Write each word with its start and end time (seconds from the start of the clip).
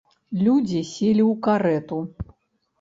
Людзі 0.45 0.81
селі 0.93 1.23
ў 1.31 1.37
карэту. 1.45 2.03